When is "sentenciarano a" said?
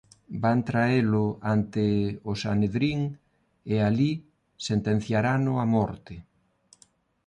4.67-5.65